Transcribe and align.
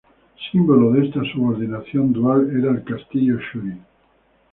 Símbolo 0.51 0.93
de 0.93 1.05
esta 1.05 1.21
subordinación 1.31 2.11
dual 2.11 2.49
era 2.57 2.71
el 2.71 2.83
Castillo 2.83 3.37
Shuri. 3.37 3.77